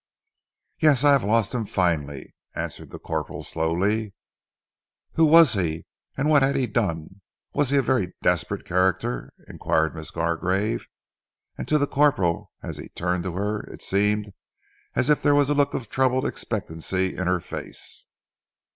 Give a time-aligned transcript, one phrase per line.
[0.79, 4.15] "Yes, I have lost him finally," answered the corporal slowly.
[5.13, 5.85] "Who was he?
[6.17, 7.21] What had he done?
[7.53, 10.87] Was he a very desperate character?" inquired Miss Gargrave,
[11.55, 14.33] and to the corporal as he turned to her it seemed
[14.95, 18.05] as if there was a look of troubled expectancy in her face.